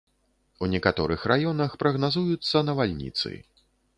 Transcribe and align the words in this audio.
У 0.67 0.69
некаторых 0.75 1.25
раёнах 1.33 1.77
прагназуюцца 1.83 2.65
навальніцы. 2.71 3.29